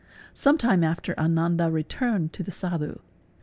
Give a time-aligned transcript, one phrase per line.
[0.33, 2.99] 'Sometime after Ananda returned to the Sadhu.